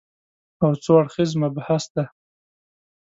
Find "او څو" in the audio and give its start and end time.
0.63-0.93